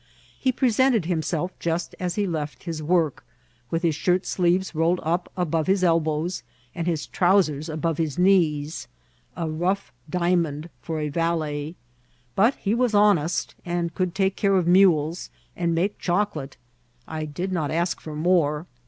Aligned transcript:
He 0.39 0.51
presented 0.51 1.05
himself 1.05 1.51
just 1.59 1.93
as 1.99 2.15
he 2.15 2.25
left 2.25 2.63
his 2.63 2.81
work, 2.81 3.23
with 3.69 3.83
his 3.83 3.93
shirt 3.93 4.25
sleeves 4.25 4.73
rolled 4.73 4.99
up 5.03 5.31
above 5.37 5.67
his 5.67 5.83
elbows, 5.83 6.41
and 6.73 6.87
his 6.87 7.05
trou* 7.05 7.43
sers 7.43 7.69
above 7.69 7.99
his 7.99 8.17
knees: 8.17 8.87
a 9.37 9.47
rough 9.47 9.93
diamond 10.09 10.71
for 10.81 10.99
a 10.99 11.09
valet; 11.09 11.75
but 12.35 12.55
he 12.55 12.73
was 12.73 12.95
honest, 12.95 13.53
could 13.93 14.15
take 14.15 14.35
care 14.35 14.55
of 14.57 14.65
mules, 14.65 15.29
and 15.55 15.75
make 15.75 15.99
chocolate. 15.99 16.57
I 17.07 17.25
did 17.25 17.51
not 17.51 17.69
ask 17.69 18.03
more. 18.07 18.65